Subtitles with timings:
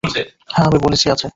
[0.03, 1.27] হ্যাঁ, আমি বলছি আছে।